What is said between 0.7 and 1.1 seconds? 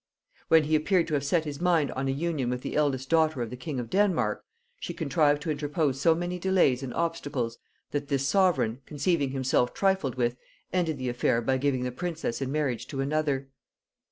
appeared